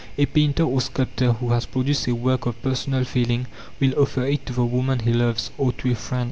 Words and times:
A 0.17 0.25
painter 0.25 0.63
or 0.63 0.81
sculptor 0.81 1.33
who 1.33 1.49
has 1.51 1.67
produced 1.67 2.07
a 2.07 2.15
work 2.15 2.47
of 2.47 2.59
personal 2.63 3.03
feeling 3.05 3.45
will 3.79 3.93
offer 3.99 4.25
it 4.25 4.47
to 4.47 4.53
the 4.53 4.65
woman 4.65 4.97
he 4.97 5.13
loves, 5.13 5.51
or 5.59 5.71
to 5.73 5.91
a 5.91 5.93
friend. 5.95 6.19